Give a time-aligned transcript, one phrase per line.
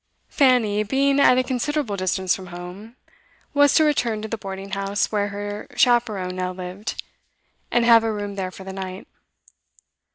[0.29, 2.95] Fanny, being at a considerable distance from home,
[3.53, 7.03] was to return to the boarding house where her chaperon now lived,
[7.69, 9.07] and have a room there for the night.